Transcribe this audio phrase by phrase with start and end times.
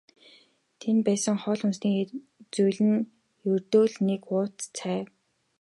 [0.79, 1.97] Тэнд байсан хоол хүнсний
[2.53, 3.05] зүйл нь
[3.51, 5.01] ердөө л нэг уут цай.